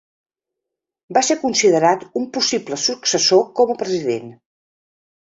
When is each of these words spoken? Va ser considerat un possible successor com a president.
Va 1.17 1.21
ser 1.25 1.35
considerat 1.41 2.05
un 2.21 2.25
possible 2.37 2.79
successor 2.85 3.43
com 3.59 3.75
a 3.75 3.77
president. 3.83 4.33